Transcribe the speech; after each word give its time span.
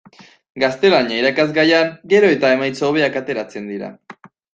Gaztelania 0.61 1.17
irakasgaian 1.19 1.91
gero 2.13 2.31
eta 2.37 2.49
emaitza 2.57 2.87
hobeak 2.89 3.21
ateratzen 3.21 3.69
dira. 3.75 3.91